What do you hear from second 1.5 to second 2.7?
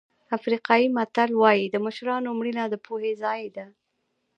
د مشرانو مړینه